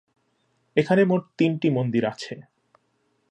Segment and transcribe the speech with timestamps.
[0.77, 2.33] এখানে মোট তিনটি মন্দির আছে।